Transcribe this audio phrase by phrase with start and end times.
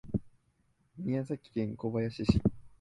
[0.97, 2.41] 宮崎県小林市